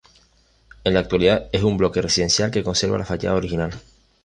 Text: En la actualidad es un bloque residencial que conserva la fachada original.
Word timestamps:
En 0.83 0.95
la 0.95 1.01
actualidad 1.01 1.47
es 1.51 1.61
un 1.61 1.77
bloque 1.77 2.01
residencial 2.01 2.49
que 2.49 2.63
conserva 2.63 2.97
la 2.97 3.05
fachada 3.05 3.35
original. 3.35 3.71